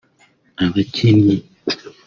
Abakinnyi 0.65 1.37